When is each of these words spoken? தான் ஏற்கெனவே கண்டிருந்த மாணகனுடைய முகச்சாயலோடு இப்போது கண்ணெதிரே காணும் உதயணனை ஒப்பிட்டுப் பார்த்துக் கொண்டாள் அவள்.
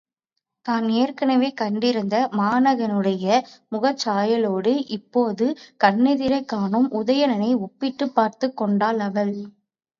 தான் 0.65 0.85
ஏற்கெனவே 0.93 1.49
கண்டிருந்த 1.53 2.15
மாணகனுடைய 2.31 3.27
முகச்சாயலோடு 3.71 4.73
இப்போது 4.89 5.47
கண்ணெதிரே 5.83 6.41
காணும் 6.45 6.91
உதயணனை 6.95 7.51
ஒப்பிட்டுப் 7.59 8.15
பார்த்துக் 8.15 8.57
கொண்டாள் 8.57 9.01
அவள். 9.01 9.35